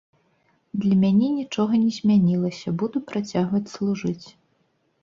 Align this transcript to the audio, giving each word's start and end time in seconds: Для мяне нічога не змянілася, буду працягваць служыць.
Для 0.85 0.95
мяне 1.03 1.29
нічога 1.35 1.73
не 1.83 1.91
змянілася, 1.99 2.67
буду 2.81 2.97
працягваць 3.13 3.65
служыць. 3.79 4.27